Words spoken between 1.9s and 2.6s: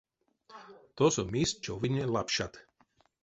лапшат.